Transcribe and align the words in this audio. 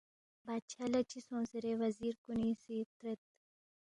بادشاہ 0.45 0.89
لہ 0.91 1.01
چِہ 1.09 1.19
سونگس 1.25 1.49
زیرے 1.51 1.73
وزیر 1.81 2.13
کُنی 2.23 2.51
سی 2.61 2.75
ترید 2.95 3.21